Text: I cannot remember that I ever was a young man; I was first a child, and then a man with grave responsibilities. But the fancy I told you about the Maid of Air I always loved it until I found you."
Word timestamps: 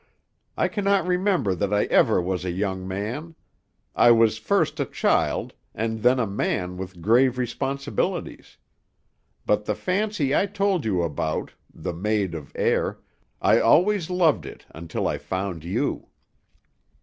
I 0.57 0.67
cannot 0.67 1.05
remember 1.05 1.53
that 1.53 1.71
I 1.71 1.83
ever 1.83 2.19
was 2.19 2.43
a 2.43 2.49
young 2.49 2.87
man; 2.87 3.35
I 3.95 4.09
was 4.09 4.39
first 4.39 4.79
a 4.79 4.85
child, 4.85 5.53
and 5.75 6.01
then 6.01 6.17
a 6.19 6.25
man 6.25 6.75
with 6.75 7.01
grave 7.03 7.37
responsibilities. 7.37 8.57
But 9.45 9.65
the 9.65 9.75
fancy 9.75 10.35
I 10.35 10.47
told 10.47 10.85
you 10.85 11.03
about 11.03 11.53
the 11.71 11.93
Maid 11.93 12.33
of 12.33 12.51
Air 12.55 12.97
I 13.43 13.59
always 13.59 14.09
loved 14.09 14.47
it 14.47 14.65
until 14.73 15.07
I 15.07 15.19
found 15.19 15.63
you." 15.63 16.07